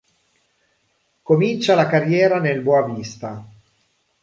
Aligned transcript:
Comincia 1.21 1.75
la 1.75 1.85
carriera 1.85 2.39
nel 2.39 2.63
Boavista. 2.63 3.47